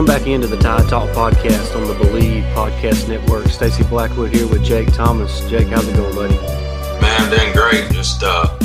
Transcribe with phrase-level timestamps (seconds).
[0.00, 3.48] Welcome back into the Tide Talk podcast on the Believe Podcast Network.
[3.48, 5.46] Stacey Blackwood here with Jake Thomas.
[5.50, 6.36] Jake, how's it going, buddy?
[7.02, 7.92] Man, I'm doing great.
[7.92, 8.58] Just uh,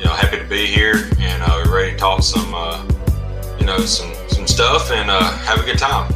[0.00, 2.84] you know, happy to be here, and uh, we're ready to talk some, uh,
[3.60, 6.12] you know, some some stuff and uh, have a good time.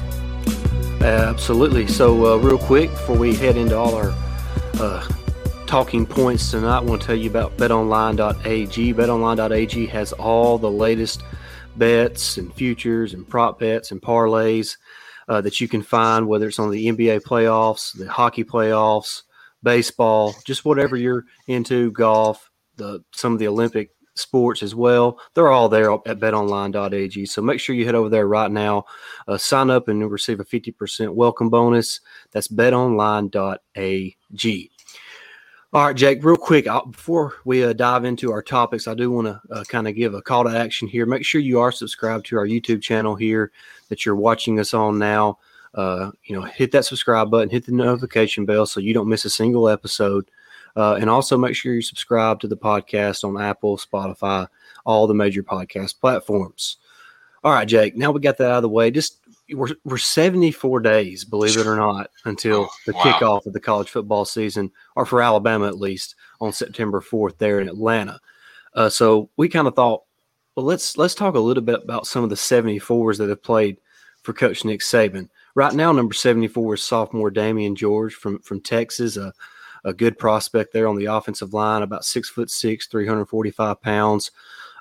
[1.02, 1.86] Absolutely.
[1.86, 4.12] So, uh, real quick before we head into all our
[4.80, 5.06] uh,
[5.68, 8.92] talking points tonight, I want to tell you about BetOnline.ag.
[8.92, 11.22] BetOnline.ag has all the latest
[11.78, 14.76] bets and futures and prop bets and parlays
[15.28, 19.22] uh, that you can find, whether it's on the NBA playoffs, the hockey playoffs,
[19.62, 25.18] baseball, just whatever you're into, golf, the some of the Olympic sports as well.
[25.34, 27.26] They're all there at betonline.ag.
[27.26, 28.84] So make sure you head over there right now,
[29.26, 32.00] uh, sign up, and receive a 50% welcome bonus.
[32.32, 34.70] That's betonline.ag.
[35.74, 39.10] All right, Jake, real quick, I'll, before we uh, dive into our topics, I do
[39.10, 41.04] want to uh, kind of give a call to action here.
[41.04, 43.50] Make sure you are subscribed to our YouTube channel here
[43.88, 45.38] that you're watching us on now.
[45.74, 49.24] Uh, you know, hit that subscribe button, hit the notification bell so you don't miss
[49.24, 50.30] a single episode.
[50.76, 54.46] Uh, and also make sure you subscribe to the podcast on Apple, Spotify,
[54.86, 56.76] all the major podcast platforms.
[57.42, 58.92] All right, Jake, now we got that out of the way.
[58.92, 59.18] Just
[59.52, 63.00] we're, we're 74 days, believe it or not, until the wow.
[63.02, 67.60] kickoff of the college football season, or for Alabama at least, on September 4th there
[67.60, 68.18] in Atlanta.
[68.74, 70.02] Uh, so we kind of thought,
[70.56, 73.78] well, let's let's talk a little bit about some of the 74s that have played
[74.22, 75.28] for Coach Nick Saban.
[75.54, 79.32] Right now, number 74 is sophomore Damieon George from from Texas, a,
[79.84, 84.30] a good prospect there on the offensive line, about six foot six, 345 pounds.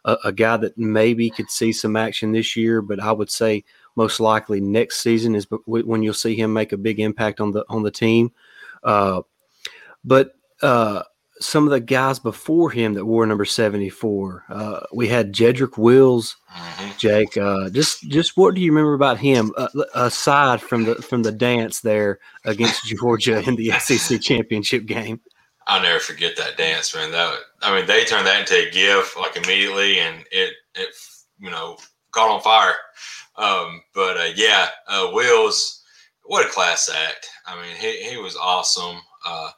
[0.06, 3.64] A, a guy that maybe could see some action this year, but I would say
[3.96, 7.66] most likely next season is when you'll see him make a big impact on the
[7.70, 8.32] on the team.
[8.84, 9.22] Uh,
[10.04, 11.04] but uh,
[11.40, 15.78] some of the guys before him that wore number seventy four, uh, we had Jedrick
[15.78, 16.98] Wills, mm-hmm.
[16.98, 17.38] Jake.
[17.38, 21.32] Uh, just just what do you remember about him uh, aside from the from the
[21.32, 25.22] dance there against Georgia in the SEC championship game?
[25.68, 27.12] I'll never forget that dance, man.
[27.12, 30.90] That I mean, they turned that into a GIF like immediately, and it it
[31.40, 31.78] you know
[32.12, 32.76] caught on fire.
[33.36, 35.82] Um, but uh, yeah, uh, Wills,
[36.24, 37.30] what a class act.
[37.46, 38.98] I mean, he, he was awesome.
[39.26, 39.50] Uh,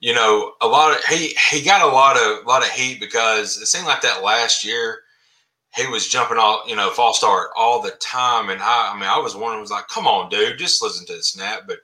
[0.00, 3.00] you know, a lot of he he got a lot of a lot of heat
[3.00, 5.00] because it seemed like that last year
[5.74, 9.08] he was jumping all you know false start all the time, and I I mean
[9.08, 11.62] I was one was like, come on, dude, just listen to the snap.
[11.66, 11.78] But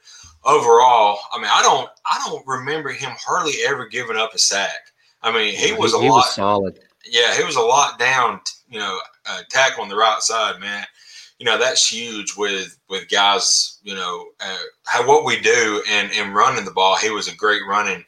[0.45, 4.93] overall, I mean, I don't I don't remember him hardly ever giving up a sack.
[5.23, 6.79] I mean, he was a he lot was solid.
[7.11, 8.41] Yeah, he was a lot down.
[8.69, 10.87] You know, uh, tackle on the right side, man
[11.39, 16.11] you know that's huge with with guys you know uh, how what we do and
[16.13, 16.97] and running the ball.
[16.97, 18.05] He was a great running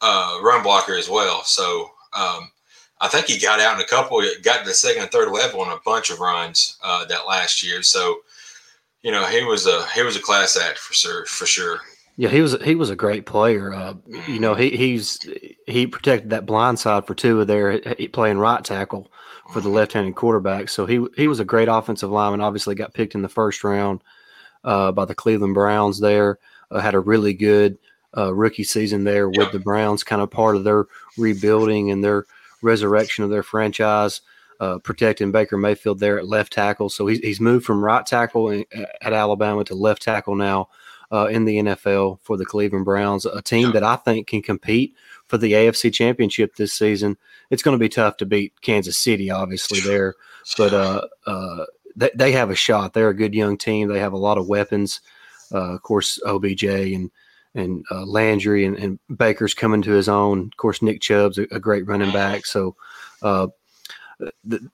[0.00, 1.44] uh, run blocker as well.
[1.44, 2.50] So um,
[3.00, 5.60] I think he got out in a couple got to the second and third level
[5.60, 7.82] on a bunch of runs uh, that last year.
[7.82, 8.20] So
[9.02, 11.80] you know he was a he was a class act for sure for sure.
[12.16, 13.74] Yeah, he was he was a great player.
[13.74, 13.94] Uh,
[14.28, 15.18] you know, he he's
[15.66, 17.80] he protected that blind side for two of there
[18.12, 19.10] playing right tackle
[19.52, 20.68] for the left-handed quarterback.
[20.68, 22.40] So he he was a great offensive lineman.
[22.40, 24.02] Obviously, got picked in the first round
[24.64, 26.00] uh, by the Cleveland Browns.
[26.00, 26.38] There
[26.70, 27.78] uh, had a really good
[28.16, 30.86] uh, rookie season there with the Browns, kind of part of their
[31.18, 32.26] rebuilding and their
[32.62, 34.20] resurrection of their franchise.
[34.60, 36.88] Uh, protecting Baker Mayfield there at left tackle.
[36.88, 38.62] So he's, he's moved from right tackle
[39.02, 40.68] at Alabama to left tackle now
[41.14, 44.94] uh, in the NFL for the Cleveland Browns, a team that I think can compete
[45.28, 47.16] for the AFC Championship this season.
[47.50, 50.16] It's going to be tough to beat Kansas City, obviously there,
[50.58, 52.94] but uh, uh, they, they have a shot.
[52.94, 53.86] They're a good young team.
[53.86, 55.00] They have a lot of weapons.
[55.52, 57.10] Uh, of course, OBJ and
[57.54, 60.46] and uh, Landry and, and, Baker's coming to his own.
[60.46, 62.46] Of course, Nick Chubb's a, a great running back.
[62.46, 62.74] So
[63.22, 63.46] uh,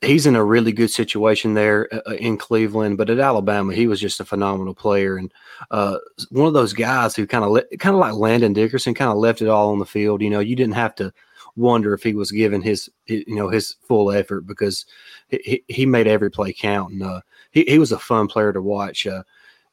[0.01, 4.01] he's in a really good situation there uh, in Cleveland, but at Alabama, he was
[4.01, 5.33] just a phenomenal player and
[5.71, 5.99] uh,
[6.31, 9.43] one of those guys who kind of kind of like Landon Dickerson, kind of left
[9.43, 10.23] it all on the field.
[10.23, 11.13] You know, you didn't have to
[11.57, 14.87] wonder if he was giving his, his you know his full effort because
[15.29, 17.21] he, he made every play count and uh,
[17.51, 19.07] he he was a fun player to watch.
[19.07, 19.23] Uh,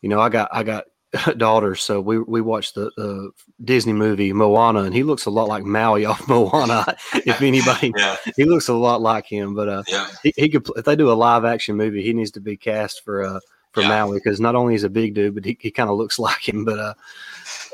[0.02, 0.86] you know, I got I got
[1.38, 3.32] daughters, so we we watched the,
[3.64, 6.86] Disney movie Moana, and he looks a lot like Maui off Moana.
[7.14, 8.18] if anybody, yeah.
[8.36, 9.56] he looks a lot like him.
[9.56, 10.08] But uh, yeah.
[10.24, 13.04] he, he could if they do a live action movie, he needs to be cast
[13.04, 13.40] for uh
[13.72, 13.90] for yeah.
[13.90, 16.48] Maui because not only is a big dude, but he, he kind of looks like
[16.48, 16.66] him.
[16.66, 16.94] But uh,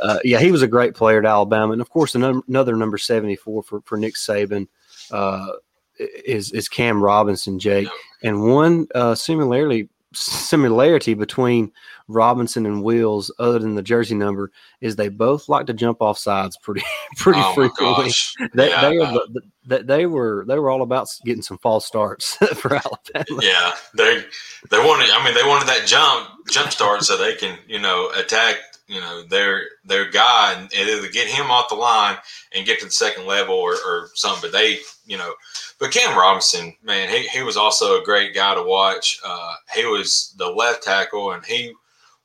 [0.01, 2.97] uh, yeah, he was a great player at Alabama, and of course another, another number
[2.97, 4.68] seventy four for for Nick Saban.
[5.12, 5.47] Uh,
[6.00, 7.88] is is Cam Robinson, Jake,
[8.24, 11.71] and one uh, similarly similarity between
[12.07, 14.51] Robinson and Wills, other than the jersey number,
[14.81, 16.83] is they both like to jump off sides pretty
[17.18, 18.12] pretty oh frequently.
[18.54, 19.25] They, yeah, they, are,
[19.65, 23.42] they, they were they were all about getting some false starts for Alabama.
[23.42, 24.24] Yeah, they
[24.69, 25.10] they wanted.
[25.12, 28.57] I mean, they wanted that jump jump start so they can you know attack
[28.93, 32.17] you know their their guy and either get him off the line
[32.53, 34.49] and get to the second level or, or something.
[34.49, 35.33] But they you know
[35.79, 39.19] but Cam Robinson, man, he, he was also a great guy to watch.
[39.25, 41.73] Uh, he was the left tackle, and he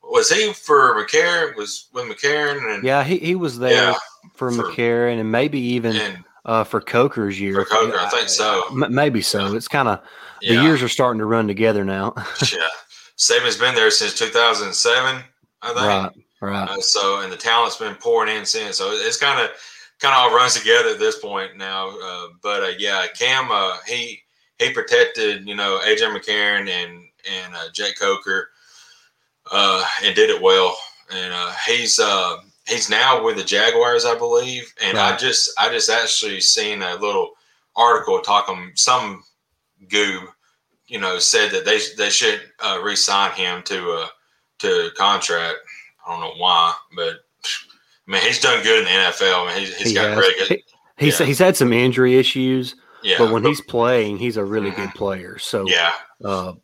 [0.02, 3.94] was he for McCarron was with McCarron, and yeah, he, he was there yeah,
[4.34, 7.54] for, for McCarron, and maybe even and, uh, for Coker's year.
[7.54, 8.62] For Coker, I think so.
[8.70, 9.54] M- maybe so.
[9.54, 10.00] It's kind of
[10.40, 12.14] the years are starting to run together now.
[12.52, 12.68] yeah,
[13.16, 15.24] Saban's been there since 2007,
[15.62, 15.78] I think.
[15.78, 16.10] Right,
[16.40, 16.69] right.
[16.69, 18.79] Uh, so, and the talent's been pouring in since.
[18.79, 19.50] So it's kind of
[19.99, 21.90] kind of all runs together at this point now.
[21.99, 24.23] Uh, but uh, yeah, Cam uh, he
[24.58, 28.50] he protected you know AJ McCarron and and uh, Jake Coker
[29.50, 30.76] uh, and did it well.
[31.11, 32.00] And uh, he's
[32.69, 34.73] he's now with the Jaguars, I believe.
[34.82, 35.14] And right.
[35.14, 37.32] I just I just actually seen a little
[37.76, 39.25] article talking some
[39.88, 40.26] goob,
[40.87, 42.40] you know, said that they they should
[42.82, 44.11] re-sign him to a
[44.58, 45.56] to contract.
[46.08, 47.16] I don't know why, but
[48.08, 49.46] I mean, he's done good in the NFL.
[49.46, 50.19] I mean, he's, he's he got has.
[50.19, 50.62] really good.
[50.96, 51.26] He's yeah.
[51.26, 53.16] he's had some injury issues, yeah.
[53.19, 54.99] but when he's playing, he's a really good mm-hmm.
[54.99, 55.38] player.
[55.38, 55.93] So yeah,
[56.25, 56.55] uh,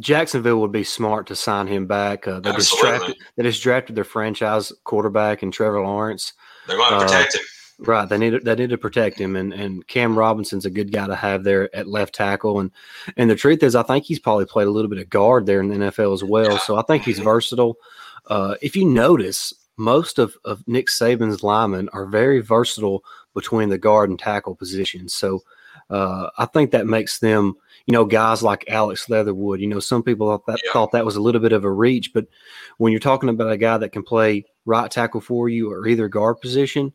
[0.00, 2.28] Jacksonville would be smart to sign him back.
[2.28, 6.32] Uh, they just drafted they just drafted their franchise quarterback and Trevor Lawrence.
[6.66, 7.42] They're going to uh, protect him.
[7.78, 11.08] Right, they need they need to protect him, and and Cam Robinson's a good guy
[11.08, 12.70] to have there at left tackle, and
[13.16, 15.60] and the truth is, I think he's probably played a little bit of guard there
[15.60, 16.52] in the NFL as well.
[16.52, 16.58] Yeah.
[16.58, 17.76] So I think he's versatile.
[18.26, 23.04] Uh, if you notice, most of, of Nick Saban's linemen are very versatile
[23.34, 25.14] between the guard and tackle positions.
[25.14, 25.42] So
[25.90, 27.54] uh, I think that makes them,
[27.86, 29.60] you know, guys like Alex Leatherwood.
[29.60, 30.72] You know, some people thought that, yeah.
[30.72, 32.26] thought that was a little bit of a reach, but
[32.78, 36.08] when you're talking about a guy that can play right tackle for you or either
[36.08, 36.92] guard position,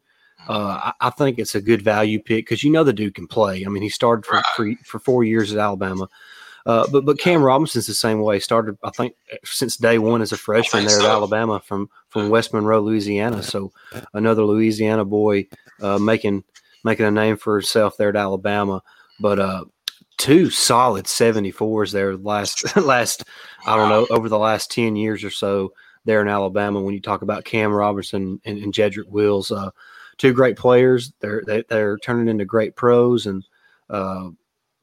[0.48, 3.28] uh, I, I, think it's a good value pick because you know the dude can
[3.28, 3.66] play.
[3.66, 4.46] I mean, he started for, right.
[4.56, 6.08] for, for four years at Alabama.
[6.68, 8.40] Uh, but but Cam Robinson's the same way.
[8.42, 9.16] Started I think
[9.46, 11.06] since day one as a freshman there so.
[11.06, 13.42] at Alabama from from West Monroe, Louisiana.
[13.42, 13.72] So
[14.14, 15.48] another Louisiana boy
[15.82, 16.44] uh, making
[16.84, 18.84] making a name for himself there at Alabama.
[19.22, 19.64] But uh,
[20.18, 23.24] two solid 74s there last last
[23.66, 25.72] I don't know over the last ten years or so
[26.04, 26.82] there in Alabama.
[26.82, 29.72] When you talk about Cam Robinson and, and Jedrick Wills, uh,
[30.18, 31.14] two great players.
[31.22, 33.46] They're they, are they are turning into great pros and.
[33.90, 34.32] Uh,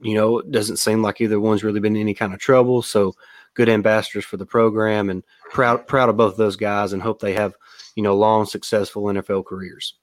[0.00, 2.82] you know, it doesn't seem like either one's really been in any kind of trouble.
[2.82, 3.14] So
[3.54, 7.34] good ambassadors for the program and proud proud of both those guys and hope they
[7.34, 7.54] have,
[7.94, 9.94] you know, long successful NFL careers.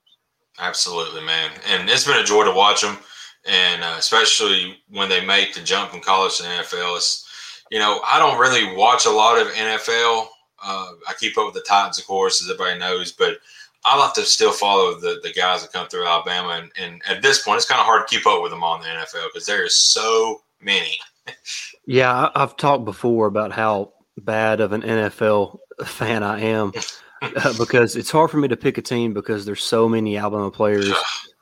[0.59, 1.51] Absolutely, man.
[1.67, 2.97] And it's been a joy to watch them
[3.45, 6.97] and uh, especially when they make the jump from college to NFL.
[6.97, 7.27] It's,
[7.71, 10.27] you know, I don't really watch a lot of NFL.
[10.63, 13.37] Uh, I keep up with the Titans, of course, as everybody knows, but
[13.83, 16.61] I like to still follow the, the guys that come through Alabama.
[16.61, 18.81] And, and at this point, it's kind of hard to keep up with them on
[18.81, 20.99] the NFL because there is so many.
[21.87, 26.73] yeah, I've talked before about how bad of an NFL fan I am
[27.21, 30.51] uh, because it's hard for me to pick a team because there's so many Alabama
[30.51, 30.87] players,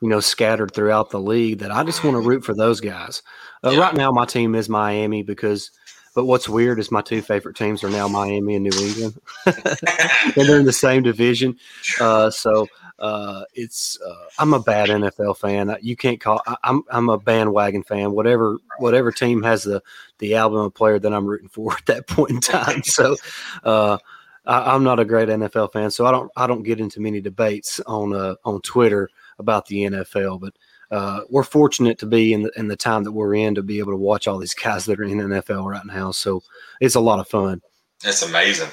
[0.00, 3.22] you know, scattered throughout the league that I just want to root for those guys.
[3.62, 3.80] Uh, yeah.
[3.80, 5.70] Right now, my team is Miami because–
[6.14, 10.48] but what's weird is my two favorite teams are now Miami and New England, and
[10.48, 11.56] they're in the same division.
[12.00, 12.66] Uh, so
[13.00, 15.74] uh, it's uh, I'm a bad NFL fan.
[15.80, 16.42] You can't call.
[16.46, 18.12] I, am I'm, I'm a bandwagon fan.
[18.12, 19.82] Whatever whatever team has the
[20.18, 22.82] the Alabama player that I'm rooting for at that point in time.
[22.82, 23.16] So
[23.64, 23.98] uh,
[24.44, 25.90] I, am not a great NFL fan.
[25.90, 29.84] So I don't I don't get into many debates on uh, on Twitter about the
[29.84, 30.40] NFL.
[30.40, 30.54] But
[30.90, 33.78] uh, we're fortunate to be in the, in the time that we're in to be
[33.78, 36.10] able to watch all these guys that are in the NFL right now.
[36.10, 36.42] So
[36.80, 37.60] it's a lot of fun.
[38.04, 38.68] It's amazing.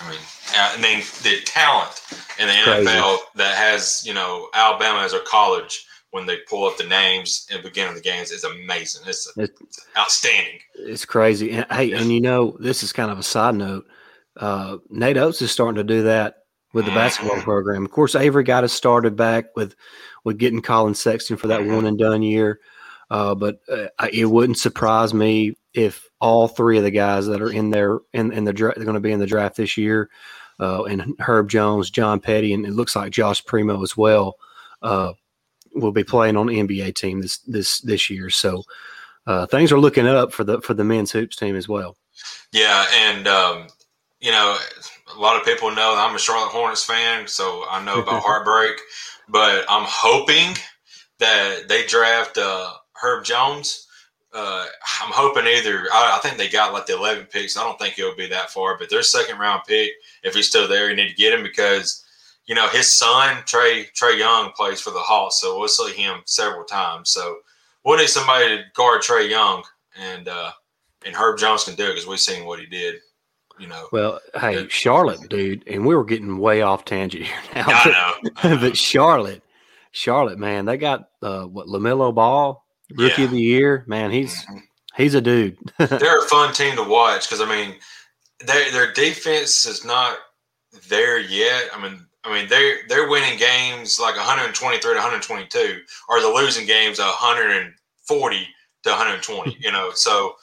[0.00, 0.20] I mean,
[0.54, 2.02] I mean the talent
[2.38, 6.76] in the NFL that has you know Alabama as a college when they pull up
[6.76, 9.02] the names and beginning of the games is amazing.
[9.06, 10.58] It's, it's outstanding.
[10.74, 11.52] It's crazy.
[11.52, 13.86] And hey, and you know, this is kind of a side note.
[14.36, 16.41] Uh, Nate Oats is starting to do that
[16.72, 17.84] with the basketball program.
[17.84, 19.74] Of course, Avery got us started back with
[20.24, 22.60] with getting Collin Sexton for that one and done year.
[23.10, 27.52] Uh, but uh, it wouldn't surprise me if all three of the guys that are
[27.52, 30.08] in there in, in the draft, they're going to be in the draft this year,
[30.60, 34.36] uh, and Herb Jones, John Petty, and it looks like Josh Primo as well,
[34.80, 35.12] uh,
[35.74, 38.30] will be playing on the NBA team this this this year.
[38.30, 38.62] So
[39.26, 41.96] uh, things are looking up for the for the men's hoops team as well.
[42.52, 43.66] Yeah, and um,
[44.20, 44.56] you know,
[45.16, 48.78] a lot of people know I'm a Charlotte Hornets fan, so I know about heartbreak.
[49.28, 50.56] But I'm hoping
[51.18, 53.86] that they draft uh, Herb Jones.
[54.32, 54.66] Uh,
[55.02, 55.86] I'm hoping either.
[55.92, 57.56] I, I, think they got like the 11 picks.
[57.56, 59.90] I don't think it'll be that far, but their second round pick,
[60.22, 62.04] if he's still there, you need to get him because
[62.46, 66.22] you know his son Trey Trae Young plays for the Hawks, so we'll see him
[66.24, 67.10] several times.
[67.10, 67.38] So
[67.84, 69.64] we'll need somebody to guard Trae Young,
[70.00, 70.52] and uh,
[71.04, 72.96] and Herb Jones can do it because we've seen what he did
[73.58, 73.88] you know.
[73.92, 77.64] Well, hey, Charlotte, dude, and we were getting way off tangent here now.
[77.66, 78.56] I know.
[78.60, 79.42] but Charlotte,
[79.92, 82.64] Charlotte, man, they got uh, what LaMelo Ball,
[82.96, 83.26] rookie yeah.
[83.26, 83.84] of the year.
[83.86, 84.58] Man, he's mm-hmm.
[84.96, 85.58] he's a dude.
[85.78, 87.76] They're a fun team to watch because I mean,
[88.40, 90.18] their their defense is not
[90.88, 91.64] there yet.
[91.74, 96.66] I mean, I mean they're they're winning games like 123 to 122, or the losing
[96.66, 98.48] games 140
[98.84, 99.56] to 120.
[99.60, 100.34] you know, so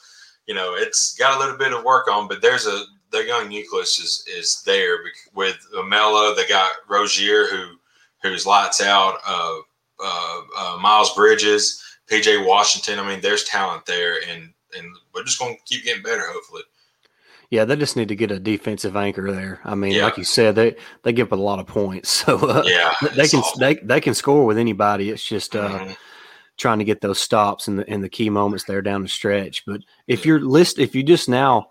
[0.46, 3.48] you know it's got a little bit of work on, but there's a their young
[3.48, 4.98] nucleus is is there
[5.34, 6.34] with Melo.
[6.34, 7.76] They got Rozier who
[8.22, 9.18] who's lights out.
[9.26, 9.58] Uh,
[10.02, 12.98] uh, uh, Miles Bridges, PJ Washington.
[12.98, 16.62] I mean, there's talent there, and and we're just going to keep getting better, hopefully.
[17.50, 19.60] Yeah, they just need to get a defensive anchor there.
[19.64, 20.04] I mean, yeah.
[20.04, 23.28] like you said, they they give up a lot of points, so uh, yeah, they
[23.28, 25.10] can they, they can score with anybody.
[25.10, 25.92] It's just uh, mm-hmm.
[26.56, 29.64] trying to get those stops in the in the key moments there down the stretch.
[29.66, 31.68] But if you're list, if you just now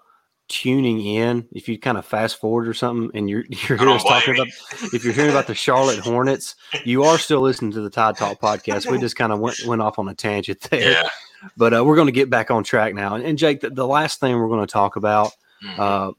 [0.50, 4.04] tuning in, if you kind of fast forward or something, and you're you're hearing us
[4.04, 4.48] talking about,
[4.94, 8.42] if you're hearing about the Charlotte Hornets, you are still listening to the Tide Talk
[8.42, 8.92] podcast.
[8.92, 11.10] We just kind of went went off on a tangent there, yeah.
[11.56, 13.16] but uh, we're going to get back on track now.
[13.16, 15.32] And, and Jake, the, the, last thing we're going to talk about
[15.64, 15.80] mm-hmm.
[15.80, 16.12] uh,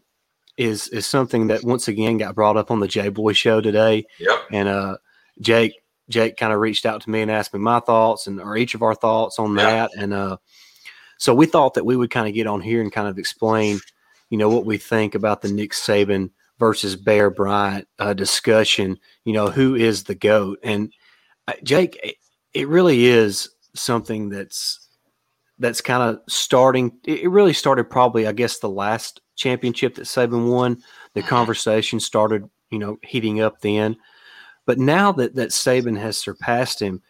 [0.57, 4.07] is is something that once again got brought up on the J Boy Show today.
[4.19, 4.39] Yep.
[4.53, 4.97] And uh,
[5.41, 5.75] Jake
[6.09, 8.75] Jake kind of reached out to me and asked me my thoughts and or each
[8.75, 10.37] of our thoughts on that, and uh,
[11.19, 13.81] so we thought that we would kind of get on here and kind of explain
[14.31, 18.99] you know, what we think about the Nick Saban versus Bear Bryant uh, discussion.
[19.25, 20.59] You know, who is the GOAT?
[20.63, 20.93] And
[21.49, 22.17] uh, Jake, it,
[22.55, 24.89] it really is something that's
[25.59, 26.93] that's kind of starting.
[27.05, 30.83] It really started probably, I guess, the last championship that Saban won.
[31.15, 31.29] The mm-hmm.
[31.29, 33.97] conversation started, you know, heating up then.
[34.65, 37.03] But now that that Saban has surpassed him,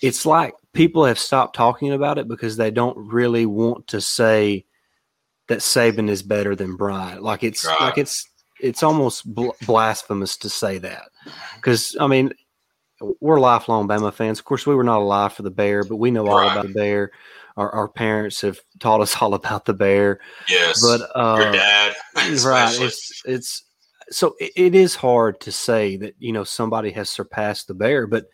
[0.00, 4.64] it's like people have stopped talking about it because they don't really want to say
[5.48, 7.22] that Saban is better than Bryant.
[7.22, 7.80] Like it's right.
[7.80, 8.26] like it's
[8.60, 11.08] it's almost bl- blasphemous to say that
[11.56, 12.32] because I mean
[13.20, 14.38] we're lifelong Bama fans.
[14.38, 16.52] Of course, we were not alive for the Bear, but we know all right.
[16.52, 17.10] about the Bear.
[17.56, 20.20] Our, our, parents have taught us all about the Bear.
[20.48, 21.94] Yes, but uh, your dad,
[22.44, 22.80] right?
[22.80, 23.64] It's it's
[24.10, 28.06] so it, it is hard to say that you know somebody has surpassed the Bear,
[28.06, 28.26] but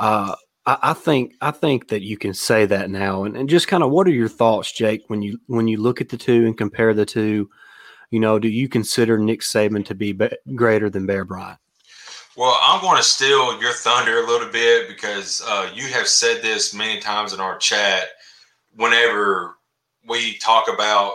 [0.00, 0.34] uh,
[0.68, 3.82] I, I think I think that you can say that now, and, and just kind
[3.82, 6.56] of what are your thoughts, Jake, when you when you look at the two and
[6.56, 7.48] compare the two?
[8.10, 11.58] You know, do you consider Nick Saban to be, be greater than Bear Bryant?
[12.36, 16.40] Well, I'm going to steal your thunder a little bit because uh, you have said
[16.40, 18.04] this many times in our chat.
[18.76, 19.56] Whenever
[20.06, 21.12] we talk about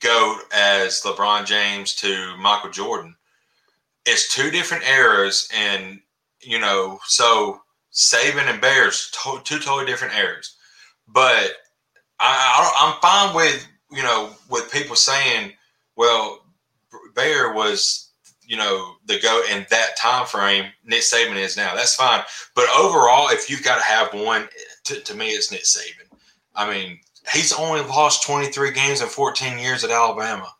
[0.00, 3.16] GOAT as LeBron James to Michael Jordan,
[4.04, 5.48] it's two different eras.
[5.52, 6.00] And,
[6.40, 7.62] you know, so
[7.96, 10.54] Saban and Bears, to- two totally different eras.
[11.08, 11.52] But
[12.20, 15.52] I, I'm fine with you know with people saying,
[15.96, 16.44] well,
[17.14, 18.10] Bear was
[18.46, 20.66] you know the go in that time frame.
[20.84, 21.74] Nick Saban is now.
[21.74, 22.22] That's fine.
[22.54, 24.48] But overall, if you've got to have one,
[24.84, 26.18] to, to me, it's Nick Saban.
[26.54, 27.00] I mean,
[27.32, 30.54] he's only lost 23 games in 14 years at Alabama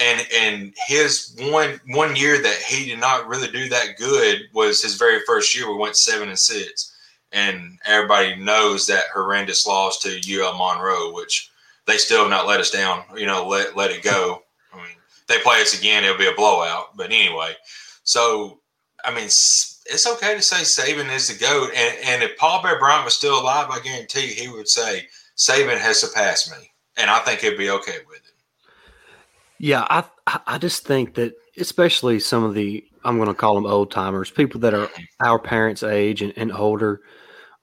[0.00, 4.82] and and his one one year that he did not really do that good was
[4.82, 5.70] his very first year.
[5.70, 6.94] We went seven and six,
[7.32, 11.50] and everybody knows that horrendous loss to UL Monroe, which
[11.86, 13.04] they still have not let us down.
[13.16, 14.42] You know, let let it go.
[14.72, 14.96] I mean,
[15.28, 16.96] they play us again, it'll be a blowout.
[16.96, 17.54] But anyway,
[18.04, 18.60] so
[19.04, 22.78] I mean, it's okay to say Saban is the goat, and and if Paul Bear
[22.78, 27.10] Bryant was still alive, I guarantee you he would say Saban has surpassed me, and
[27.10, 28.31] I think he'd be okay with it.
[29.62, 30.04] Yeah, I
[30.46, 34.30] I just think that especially some of the I'm going to call them old timers,
[34.30, 34.90] people that are
[35.24, 37.00] our parents' age and, and older.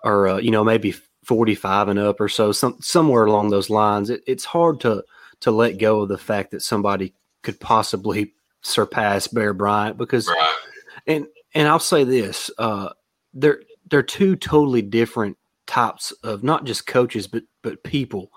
[0.03, 4.09] or uh, you know maybe 45 and up or so, some somewhere along those lines.
[4.09, 5.03] It, it's hard to
[5.41, 7.13] to let go of the fact that somebody
[7.43, 10.55] could possibly surpass Bear Bryant because Right.
[11.07, 12.89] and and I'll say this, uh,
[13.33, 15.37] they're they're two totally different
[15.67, 18.31] types of not just coaches but but people.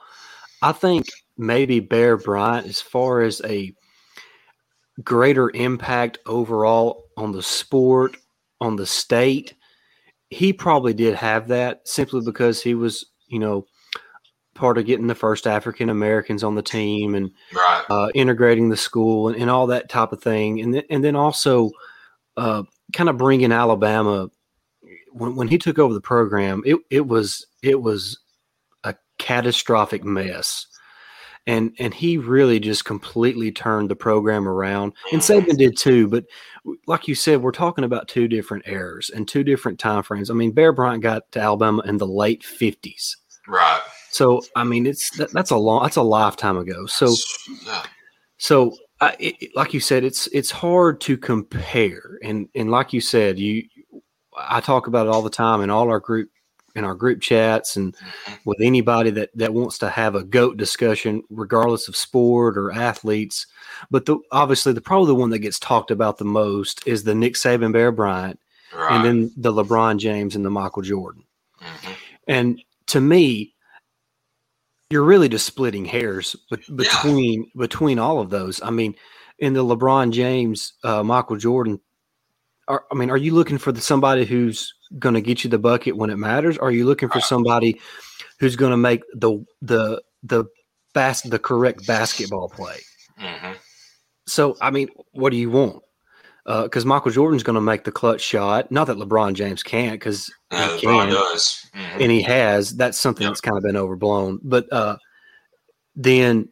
[0.62, 1.07] I think
[1.43, 3.75] maybe Bear Bryant, as far as a
[5.03, 8.17] greater impact overall on the sport,
[8.61, 9.55] on the state,
[10.31, 13.67] he probably did have that simply because he was, you know,
[14.55, 17.85] part of getting the first African Americans on the team and Right.
[17.91, 21.17] uh, integrating the school and, and all that type of thing, and then, and then
[21.17, 21.71] also
[22.37, 24.29] uh, kind of bringing Alabama
[25.11, 26.63] when, when he took over the program.
[26.65, 28.19] It it was it was
[28.85, 30.67] a catastrophic mess,
[31.47, 34.93] and and he really just completely turned the program around.
[35.13, 36.25] And Saban did too, but
[36.87, 40.31] like you said, we're talking about two different eras and two different time frames.
[40.31, 43.17] I mean, Bear Bryant got to Alabama in the late fifties.
[43.49, 43.81] Right.
[44.11, 46.87] So I mean, it's that, that's a long, that's a lifetime ago.
[46.87, 47.15] So
[47.67, 47.83] yeah.
[48.39, 53.01] so, I, it, like you said, it's it's hard to compare, and and like you
[53.01, 53.65] said, you,
[54.37, 56.29] I talk about it all the time in all our group
[56.75, 58.38] in our group chats and Mhm.
[58.45, 63.47] with anybody that that wants to have a goat discussion, regardless of sport or athletes.
[63.91, 67.14] But the, obviously, the probably the one that gets talked about the most is the
[67.14, 68.38] Nick Saban, Bear Bryant,
[68.75, 68.93] Right.
[68.97, 71.25] and then the LeBron James and the Michael Jordan.
[71.61, 71.95] Mhm.
[72.26, 73.55] And to me,
[74.91, 76.75] you're really just splitting hairs be- Yeah.
[76.76, 78.61] between between all of those.
[78.62, 78.95] I mean,
[79.38, 81.81] in the LeBron James, uh, Michael Jordan.
[82.69, 85.59] Are, I mean, are you looking for the, somebody who's going to get you the
[85.59, 86.59] bucket when it matters?
[86.59, 87.81] Are you looking for somebody
[88.38, 90.45] who's going to make the the the
[90.95, 92.78] bas- the correct basketball play?
[93.21, 93.57] Mhm.
[94.26, 95.83] So, I mean, what do you want?
[96.47, 98.71] Because Michael Jordan's going to make the clutch shot.
[98.71, 101.66] Not that LeBron James can't, because he LeBron can does.
[101.75, 102.00] Mhm.
[102.02, 102.76] and he has.
[102.76, 103.31] That's something Yep.
[103.31, 104.38] that's kind of been overblown.
[104.42, 104.97] But uh,
[105.97, 106.49] then,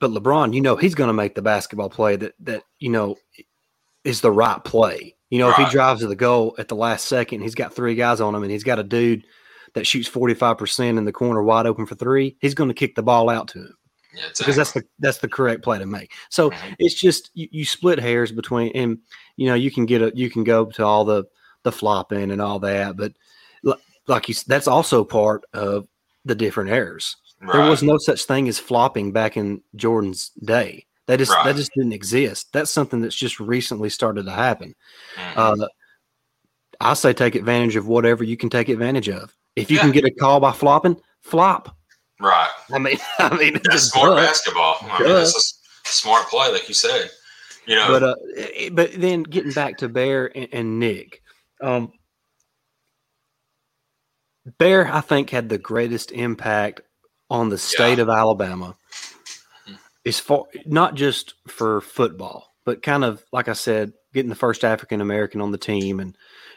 [0.00, 3.16] but LeBron, you know, he's going to make the basketball play that that you know
[4.04, 5.14] is the right play.
[5.32, 7.94] You know, if he drives to the goal at the last second, he's got three
[7.94, 9.24] guys on him, and he's got a dude
[9.72, 12.36] that shoots forty five percent in the corner, wide open for three.
[12.40, 13.74] He's going to kick the ball out to him
[14.14, 16.12] Yeah, because that's the that's the correct play to make.
[16.28, 16.76] So Mhm.
[16.78, 18.98] it's just you, you split hairs between, and
[19.36, 21.24] you know, you can get a you can go to all the
[21.62, 23.14] the flopping and all that, but
[23.62, 23.74] li-
[24.08, 25.88] like you, that's also part of
[26.26, 27.16] the different errors.
[27.52, 30.84] There was no such thing as flopping back in Jordan's day.
[31.12, 31.44] That just Right.
[31.44, 32.48] that just didn't exist.
[32.54, 34.74] That's something that's just recently started to happen.
[35.14, 35.36] Mhm.
[35.62, 35.68] Uh,
[36.80, 39.36] I say take advantage of whatever you can take advantage of.
[39.54, 39.82] If you Yeah.
[39.82, 41.76] can get a call by flopping, flop.
[42.18, 42.48] right.
[42.72, 44.24] I mean, I mean, it's That's smart duh.
[44.24, 44.78] basketball.
[44.80, 47.10] I mean, that's a smart play, like you said.
[47.66, 48.14] You know, But uh,
[48.72, 51.20] but then getting back to Bear and, and Nick,
[51.60, 51.92] um,
[54.58, 56.80] Bear I think had the greatest impact
[57.28, 58.76] on the state of Alabama,
[60.04, 64.64] As far not just for football, but kind of like I said, getting the first
[64.64, 66.16] African American on the team, and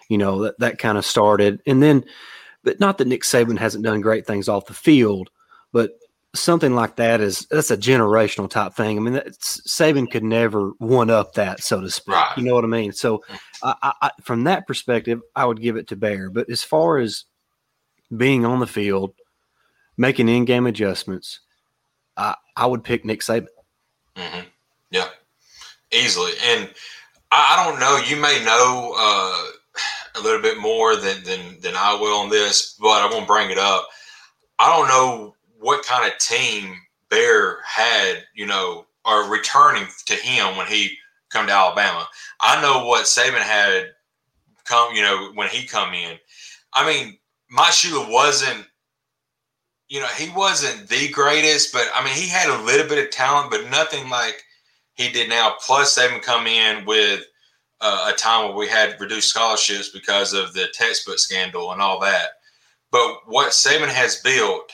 [0.09, 2.05] you know that that kind of started, and then,
[2.63, 5.29] but not that Nick Saban hasn't done great things off the field,
[5.71, 5.91] but
[6.33, 8.97] something like that is that's a generational type thing.
[8.97, 12.13] I mean, that's, Saban could never one up that, so to speak.
[12.13, 12.37] Right.
[12.37, 12.91] You know what I mean?
[12.91, 13.23] So,
[13.63, 16.29] I, I, I, from that perspective, I would give it to Bear.
[16.29, 17.23] But as far as
[18.15, 19.13] being on the field,
[19.97, 21.39] making in-game adjustments,
[22.17, 23.47] I, I would pick Nick Saban.
[24.15, 24.41] hmm
[24.91, 25.07] Yeah,
[25.91, 26.31] easily.
[26.43, 26.69] And
[27.31, 27.97] I, I don't know.
[27.97, 32.77] You may know uh, a little bit more than, than than I will on this,
[32.79, 33.87] but I won't bring it up.
[34.59, 36.75] I don't know what kind of team
[37.09, 40.97] Bear had, you know, or returning to him when he
[41.29, 42.07] come to Alabama.
[42.41, 43.87] I know what Saban had
[44.65, 46.17] come, you know, when he come in.
[46.73, 47.17] I mean,
[47.49, 48.65] Mike Shula wasn't
[49.87, 53.11] you know, he wasn't the greatest, but I mean, he had a little bit of
[53.11, 54.43] talent, but nothing like
[54.95, 55.55] he did now.
[55.65, 57.23] Plus, Saban come in with
[57.81, 61.99] uh, a time where we had reduced scholarships because of the textbook scandal and all
[61.99, 62.29] that.
[62.91, 64.71] But what Saban has built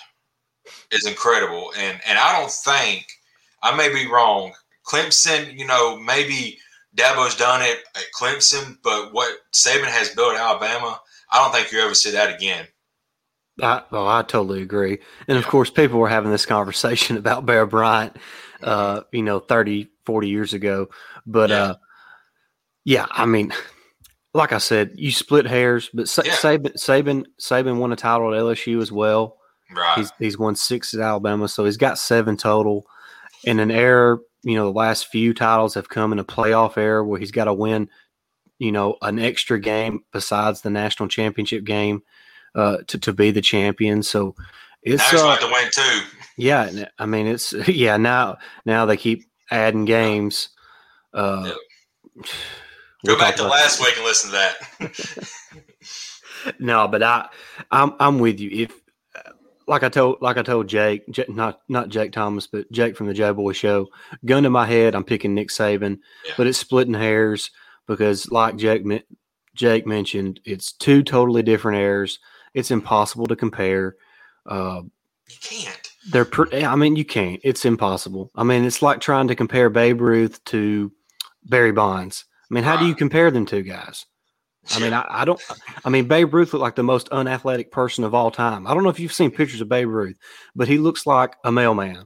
[0.91, 3.08] is incredible, and and I don't think
[3.63, 4.54] I may be wrong.
[4.86, 6.58] Clemson, you know, maybe
[6.95, 11.00] Dabo's done it at Clemson, but what Saban has built Alabama,
[11.32, 12.67] I don't think you ever see that again.
[13.61, 14.99] I, well, I totally agree.
[15.27, 18.17] And of course, people were having this conversation about Bear Bryant,
[18.63, 20.89] uh, you know, 30, 40 years ago.
[21.25, 21.63] But Yeah.
[21.63, 21.75] uh,
[22.85, 23.53] yeah, I mean,
[24.33, 26.33] like I said, you split hairs, but Sa- Yeah.
[26.33, 29.37] Saban, Saban, Saban won a title at LSU as well.
[29.73, 29.97] Right.
[29.99, 32.85] He's he's won six at Alabama, so he's got seven total.
[33.45, 37.03] In an era, you know, the last few titles have come in a playoff era
[37.05, 37.89] where he's got to win,
[38.59, 42.01] you know, an extra game besides the national championship game.
[42.55, 44.03] Uh, to to be the champion.
[44.03, 44.35] So
[44.83, 46.01] it's Now he's uh, about to win too.
[46.37, 46.85] yeah.
[46.99, 47.97] I mean, it's yeah.
[47.97, 50.49] Now now they keep adding games.
[51.13, 51.51] Uh,
[53.03, 55.29] we'll Go back to last week and listen to that.
[56.59, 57.29] No, but I,
[57.69, 58.49] I'm I'm with you.
[58.63, 58.73] If
[59.67, 63.05] like I told like I told Jake, J not not Jake Thomas, but Jake from
[63.07, 63.89] the J Boy Show.
[64.25, 66.33] Gun to my head, I'm picking Nick Saban, Yeah.
[66.37, 67.51] but it's splitting hairs
[67.87, 68.81] because, like Jake
[69.53, 72.17] Jake mentioned, it's two totally different eras.
[72.53, 73.95] It's impossible to compare.
[74.45, 74.81] Uh,
[75.29, 75.91] you can't.
[76.11, 77.39] they're, pre- I mean, you can't.
[77.43, 78.31] It's impossible.
[78.35, 80.91] I mean, it's like trying to compare Babe Ruth to
[81.45, 82.25] Barry Bonds.
[82.49, 84.05] I mean, how do you compare them two guys?
[84.75, 85.41] I mean, I, I don't.
[85.85, 88.67] I mean, Babe Ruth looked like the most unathletic person of all time.
[88.67, 90.17] I don't know if you've seen pictures of Babe Ruth,
[90.55, 92.05] but he looks like a mailman.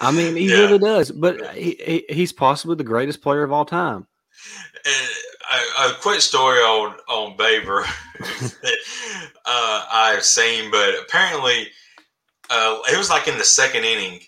[0.00, 0.56] I mean, he Yeah.
[0.60, 1.10] really does.
[1.10, 4.06] But he, he, he's possibly the greatest player of all time.
[5.78, 7.84] A, quick story on on Baber
[8.18, 8.76] that
[9.44, 11.68] uh, I've seen, but apparently
[12.50, 14.20] uh, it was like in the second inning.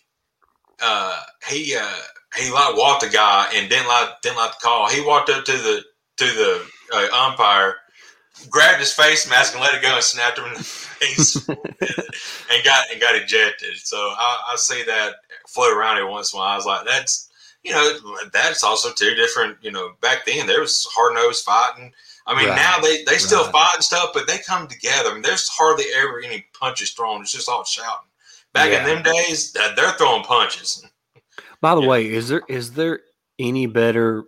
[0.80, 2.00] Uh, he uh,
[2.36, 4.88] he like walked a guy and didn't like didn't like the call.
[4.88, 5.82] He walked up to the
[6.18, 7.76] to the uh, umpire,
[8.50, 12.64] grabbed his face mask and let it go and snapped him in the face and
[12.64, 13.76] got and got ejected.
[13.78, 15.14] So I, I see that
[15.46, 16.52] float around every once in a while.
[16.52, 17.27] I was like, that's
[17.64, 17.98] you know,
[18.32, 19.56] that's also two different.
[19.62, 21.92] You know, back then there was hard nosed fighting.
[22.26, 22.56] I mean, Right.
[22.56, 23.52] now they they still Right.
[23.52, 25.10] fight and stuff, but they come together.
[25.10, 27.22] I mean, there's hardly ever any punches thrown.
[27.22, 28.08] It's just all shouting.
[28.52, 28.80] Back Yeah.
[28.80, 30.84] in them days, th- they're throwing punches.
[31.60, 31.88] By the Yeah.
[31.88, 33.00] way, is there is there
[33.38, 34.24] any better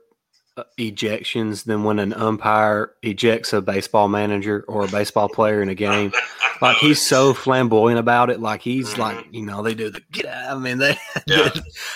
[0.78, 5.74] ejections than when an umpire ejects a baseball manager or a baseball player in a
[5.74, 6.12] game?
[6.60, 8.40] Like he's so flamboyant about it.
[8.40, 10.56] Like he's like, you know, they do the get out.
[10.56, 10.96] I mean, they,
[11.26, 11.48] Yeah.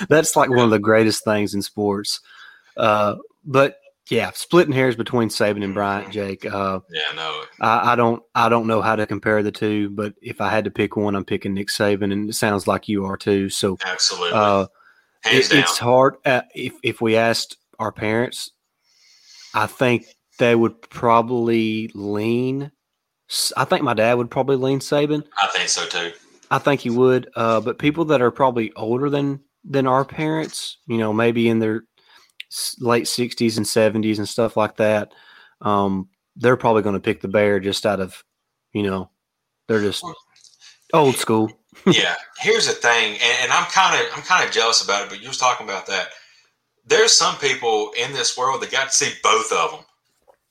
[0.09, 2.21] that's like one of the greatest things in sports.
[2.77, 3.79] Uh, but
[4.11, 6.45] yeah, splitting hairs between Saban and Bryant, Jake.
[6.45, 9.89] Uh, yeah, no, I, I don't, I don't know how to compare the two.
[9.91, 12.87] But if I had to pick one, I'm picking Nick Saban, and it sounds like
[12.89, 13.49] you are too.
[13.49, 14.67] So absolutely, uh,
[15.25, 16.17] it- it's hard.
[16.27, 18.51] Uh, if if we asked our parents,
[19.55, 20.07] I think
[20.39, 22.73] they would probably lean.
[23.57, 25.25] I think my dad would probably lean Saban.
[25.41, 26.13] I think so too.
[26.51, 27.31] I think he would.
[27.35, 31.59] Uh, but people that are probably older than than our parents, you know, maybe in
[31.59, 31.85] their
[32.81, 35.13] late sixties and seventies and stuff like that,
[35.63, 38.23] um, they're probably going to pick the bear just out of,
[38.73, 39.11] you know,
[39.69, 40.05] they're just
[40.93, 41.51] old school.
[41.87, 45.09] yeah, here's the thing, and, and I'm kind of I'm kind of jealous about it.
[45.09, 46.09] But you was talking about that.
[46.87, 49.81] There's some people in this world that got to see both of them.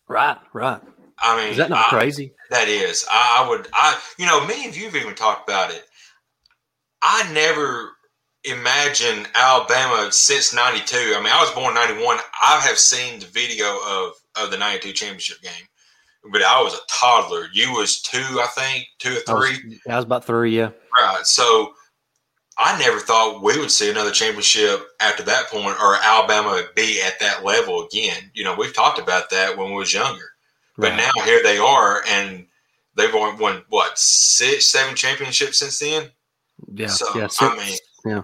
[0.08, 0.82] Right, right.
[1.20, 2.34] I mean, Is that not I- crazy?
[2.50, 3.06] That is.
[3.10, 3.68] I, I would.
[3.74, 4.00] I.
[4.18, 5.86] You know, me and you've even talked about it.
[7.02, 7.92] I never
[8.44, 10.96] imagined Alabama since '92.
[11.16, 12.18] I mean, I was born '91.
[12.42, 15.68] I have seen the video of of the '92 championship game,
[16.32, 17.48] but I was a toddler.
[17.54, 19.80] You was two, I think, two or I was, three.
[19.90, 20.56] I was about three.
[20.58, 20.72] Yeah.
[21.00, 21.26] Right.
[21.26, 21.74] So
[22.58, 27.20] I never thought we would see another championship after that point, or Alabama be at
[27.20, 28.30] that level again.
[28.34, 30.30] You know, we've talked about that when we was younger,
[30.78, 30.98] but Right.
[30.98, 32.46] now here they are, and
[32.96, 36.12] they've won, won what six, seven championships since then.
[36.74, 38.22] Yeah, So, yeah, I mean- yeah.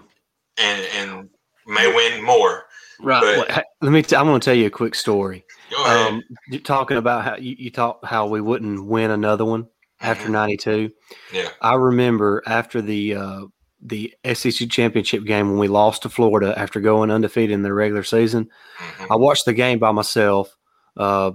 [0.57, 1.29] and and
[1.65, 2.65] may win more.
[3.01, 3.21] Right.
[3.21, 4.01] but- Well, let me.
[4.03, 5.43] T- I'm going to tell you a quick story.
[5.71, 6.07] Go ahead.
[6.07, 9.67] Um, you talking about how you, you talk how we wouldn't win another one
[10.01, 10.31] after Mhm.
[10.31, 10.91] '92.
[11.33, 11.49] Yeah.
[11.61, 13.41] I remember after the uh,
[13.81, 18.03] the SEC championship game when we lost to Florida after going undefeated in the regular
[18.03, 18.49] season.
[18.77, 19.07] Mhm.
[19.11, 20.55] I watched the game by myself.
[20.97, 21.31] Uh,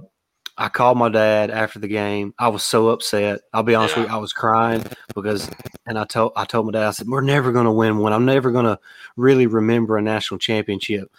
[0.57, 2.33] I called my dad after the game.
[2.39, 3.41] I was so upset.
[3.53, 5.51] I'll be honest with you, I was crying because,
[5.87, 8.13] and I told I told my dad, I said, "We're never going to win one.
[8.13, 8.79] I'm never going to
[9.17, 11.11] really remember a national championship."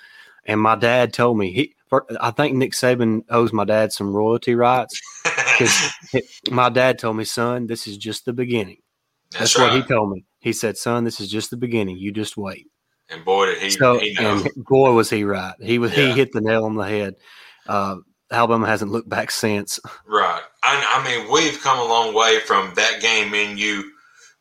[0.46, 1.76] And my dad told me he.
[2.20, 5.92] I think Nick Saban owes my dad some royalty rights because
[6.52, 8.78] my dad told me, "Son, this is just the beginning."
[9.32, 10.24] That's, That's, what he told me.
[10.46, 11.98] He said, "Son, this is just the beginning.
[11.98, 12.68] You just wait."
[13.10, 15.56] and boy, did he, So, he and boy, was he right.
[15.60, 17.16] He was he hit the nail on the head.
[17.68, 17.96] Uh,
[18.32, 19.80] Alabama hasn't looked back since.
[20.08, 20.42] Right.
[20.64, 23.92] I, I mean, we've come a long way from that game me and you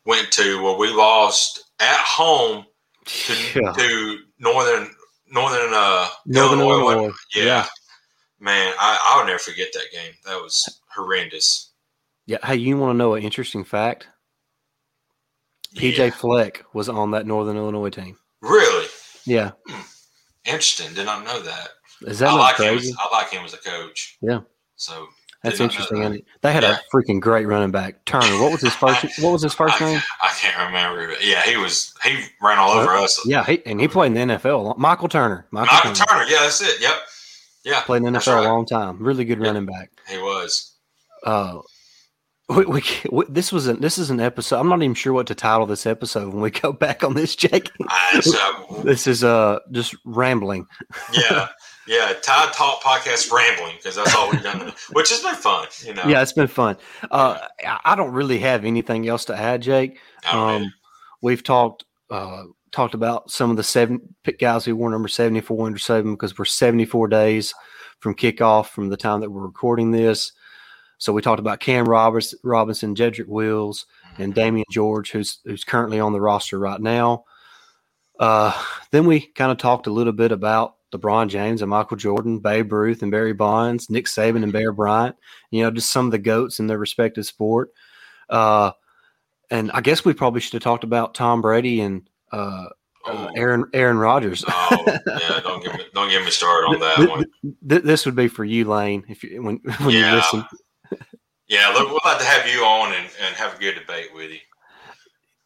[0.05, 2.65] went to where we lost at home
[3.05, 3.71] to, Yeah.
[3.73, 4.89] to northern
[5.31, 6.91] northern uh Northern Illinois.
[6.93, 7.13] Illinois.
[7.35, 7.43] Yeah.
[7.43, 7.65] Yeah.
[8.39, 10.13] Man, I, I'll never forget that game.
[10.25, 11.71] That was horrendous.
[12.27, 12.37] Yeah.
[12.43, 14.07] Hey, you want to know an interesting fact?
[15.75, 16.09] PJ Yeah.
[16.11, 18.17] Fleck was on that Northern Illinois team.
[18.41, 18.87] Really?
[19.25, 19.51] Yeah.
[20.45, 20.93] Interesting.
[20.93, 21.69] Did not know that.
[22.01, 22.89] Is that I like him crazy?
[22.89, 24.17] as, I like him as a coach.
[24.21, 24.41] Yeah.
[24.75, 25.07] So
[25.41, 26.01] That's did not know interesting.
[26.11, 26.21] that.
[26.41, 26.77] They had Yeah.
[26.77, 28.41] a freaking great running back, Turner.
[28.41, 29.05] What was his first?
[29.21, 30.01] What was his first I, name?
[30.21, 31.13] I can't remember.
[31.21, 33.19] Yeah, he was he ran all over us.
[33.25, 34.77] Yeah, he, and he played in the NFL.
[34.77, 35.47] Michael Turner.
[35.51, 36.19] Michael, Michael Turner.
[36.21, 36.31] Turner.
[36.31, 36.81] Yeah, that's it.
[36.81, 36.93] Yep.
[37.63, 37.81] Yeah.
[37.81, 38.45] Played in the NFL right.
[38.45, 38.99] a long time.
[38.99, 39.47] Really good Yeah.
[39.47, 39.89] running back.
[40.07, 40.73] He was.
[41.23, 41.59] Uh,
[42.47, 44.59] We, we, we, this was an this is an episode.
[44.59, 47.35] I'm not even sure what to title this episode when we go back on this,
[47.35, 47.71] Jake.
[47.87, 50.67] I, so, this is uh just rambling.
[51.13, 51.47] yeah,
[51.87, 52.13] yeah.
[52.21, 55.67] Tide Talk podcast rambling because that's all we've done, which has been fun.
[55.83, 56.03] You know.
[56.05, 56.77] Yeah, it's been fun.
[57.09, 57.39] Uh,
[57.83, 59.99] I don't really have anything else to add, Jake.
[60.31, 60.71] Um,
[61.23, 65.79] we've talked uh talked about some of the seven guys who wore number 74 under
[65.79, 67.53] Saban because we're 74 days
[67.99, 70.31] from kickoff from the time that we're recording this.
[70.97, 73.85] So we talked about Cam Roberts, Robinson, Jedrick Wills,
[74.17, 74.61] and mm-hmm.
[74.71, 77.25] George, who's who's currently on the roster right now.
[78.19, 78.53] Uh,
[78.91, 82.71] then we kind of talked a little bit about LeBron James and Michael Jordan, Babe
[82.71, 85.15] Ruth and Barry Bonds, Nick Saban and Bear Bryant.
[85.51, 87.71] You know, just some of the goats in their respective sport.
[88.29, 88.71] Uh,
[89.51, 92.65] and I guess we probably should have talked about Tom Brady and uh,
[93.05, 94.43] uh, Aaron Aaron Rodgers.
[94.47, 97.25] oh yeah, don't get me don't get me started on that one.
[97.61, 100.09] This would be for you, Lane, if you when when yeah.
[100.09, 100.45] you listen.
[101.55, 104.31] Yeah, look, we'll have to have you on and, and have a good debate with
[104.31, 104.39] you.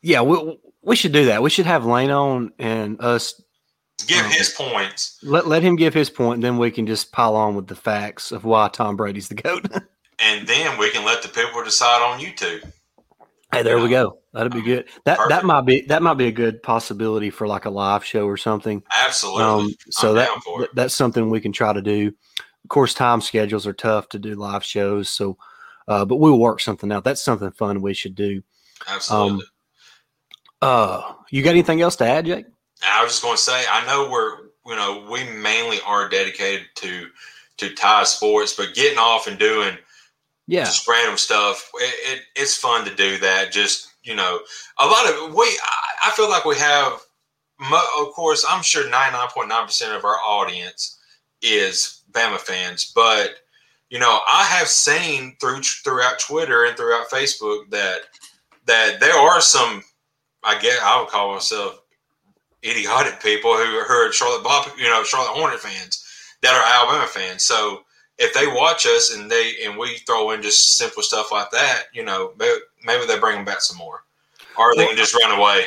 [0.01, 1.43] Yeah, we we should do that.
[1.43, 3.39] We should have Lane on and us
[4.07, 5.19] give um, his points.
[5.21, 7.75] Let let him give his point, and then we can just pile on with the
[7.75, 9.65] facts of why Tom Brady's the goat.
[10.19, 12.71] and then we can let the people decide on YouTube.
[13.51, 14.19] Hey, there we go.
[14.33, 14.87] That'd be good.
[15.05, 15.29] That Perfect.
[15.29, 18.37] that might be that might be a good possibility for like a live show or
[18.37, 18.81] something.
[19.05, 19.43] Absolutely.
[19.43, 20.29] Um, so that,
[20.75, 22.13] that's something we can try to do.
[22.63, 25.37] Of course, time schedules are tough to do live shows, so
[25.89, 27.03] uh, but we'll work something out.
[27.03, 28.43] That's something fun we should do.
[28.87, 29.41] Absolutely.
[29.41, 29.41] Um,
[30.61, 32.45] uh, you got anything else to add, Jake?
[32.83, 36.67] I was just going to say, I know we're, you know, we mainly are dedicated
[36.75, 37.07] to
[37.57, 39.77] to Tide sports, but getting off and doing
[40.47, 43.51] yeah just random stuff, it, it, it's fun to do that.
[43.51, 44.39] Just you know,
[44.77, 45.59] a lot of we,
[46.03, 46.93] I feel like we have,
[47.61, 50.99] of course, I'm sure 99.9 percent of our audience
[51.41, 53.39] is Bama fans, but
[53.89, 58.01] you know, I have seen through throughout Twitter and throughout Facebook that
[58.65, 59.83] that there are some,
[60.43, 61.81] I guess I would call myself
[62.63, 66.05] idiotic people who are Charlotte Bob, you know, Charlotte Hornet fans
[66.41, 67.43] that are Alabama fans.
[67.43, 67.81] So
[68.17, 71.85] if they watch us and they and we throw in just simple stuff like that,
[71.93, 74.03] you know, maybe, maybe they bring them back some more,
[74.57, 75.65] or they can just run away.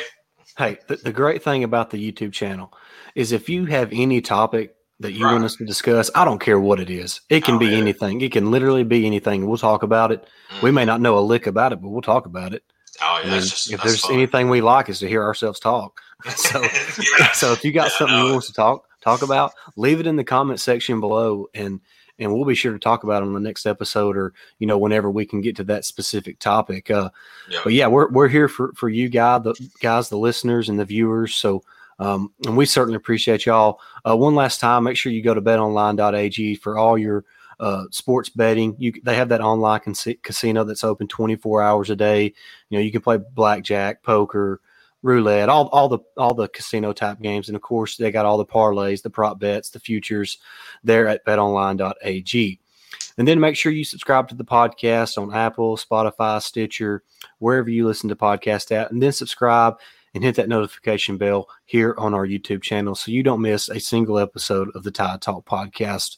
[0.57, 2.71] Hey, the, the great thing about the YouTube channel
[3.15, 5.33] is if you have any topic that you right.
[5.33, 7.21] want us to discuss, I don't care what it is.
[7.29, 7.77] It can oh, be yeah.
[7.77, 8.21] anything.
[8.21, 9.47] It can literally be anything.
[9.47, 10.23] We'll talk about it.
[10.23, 10.65] Mm-hmm.
[10.65, 12.63] We may not know a lick about it, but we'll talk about it.
[13.01, 14.13] Oh yeah, just, if there's fun.
[14.13, 16.01] anything we like is to hear ourselves talk.
[16.35, 17.31] So, yeah.
[17.33, 20.15] so if you got yeah, something you want to talk talk about, leave it in
[20.15, 21.81] the comment section below, and
[22.17, 24.77] and we'll be sure to talk about it on the next episode, or you know
[24.77, 26.89] whenever we can get to that specific topic.
[26.89, 27.09] Uh,
[27.49, 27.59] yeah.
[27.63, 30.85] But yeah, we're we're here for for you guys, the guys, the listeners, and the
[30.85, 31.35] viewers.
[31.35, 31.63] So
[31.99, 33.79] um, and we certainly appreciate y'all.
[34.07, 37.25] Uh, one last time, make sure you go to betonline.ag for all your
[37.59, 38.75] uh, sports betting.
[38.77, 42.33] You they have that online cas- casino that's open 24 hours a day.
[42.69, 44.59] You know, you can play blackjack, poker,
[45.01, 48.37] roulette, all all the all the casino type games, and of course they got all
[48.37, 50.39] the parlays, the prop bets, the futures
[50.83, 52.59] there at betonline.ag.
[53.17, 57.03] And then make sure you subscribe to the podcast on Apple, Spotify, Stitcher,
[57.37, 59.75] wherever you listen to podcasts at, and then subscribe
[60.13, 63.79] and hit that notification bell here on our YouTube channel so you don't miss a
[63.79, 66.17] single episode of the Tide Talk podcast.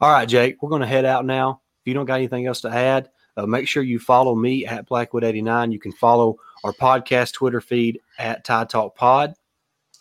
[0.00, 1.60] All right, Jake, we're going to head out now.
[1.80, 4.88] If you don't got anything else to add, uh, make sure you follow me at
[4.88, 5.72] Blackwood89.
[5.72, 9.34] You can follow our podcast Twitter feed at Tide Talk Pod.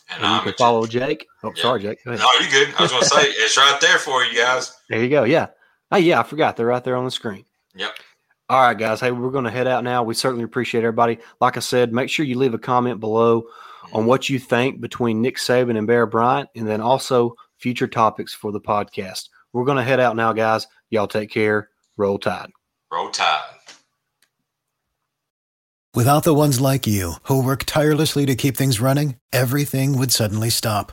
[0.10, 1.28] And, and you can follow Jake.
[1.44, 1.62] Oh, yeah.
[1.62, 2.06] sorry, Jake.
[2.06, 2.74] No, you good.
[2.78, 4.76] I was going to say it's right there for you guys.
[4.90, 5.24] There you go.
[5.24, 5.48] Yeah.
[5.92, 6.20] Oh, yeah.
[6.20, 7.46] I forgot they're right there on the screen.
[7.76, 7.92] Yep.
[8.52, 9.00] All right, guys.
[9.00, 10.04] Hey, we're going to head out now.
[10.04, 11.20] We certainly appreciate everybody.
[11.40, 13.46] Like I said, make sure you leave a comment below
[13.94, 18.34] on what you think between Nick Saban and Bear Bryant, and then also future topics
[18.34, 19.30] for the podcast.
[19.54, 20.68] We're going to head out now, guys.
[20.90, 21.70] Y'all take care.
[21.96, 22.52] Roll Tide.
[22.92, 23.40] Roll Tide.
[25.96, 30.50] Without the ones like you who work tirelessly to keep things running, everything would suddenly
[30.50, 30.92] stop.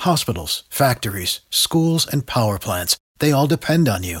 [0.00, 4.20] Hospitals, factories, schools, and power plants, they all depend on you.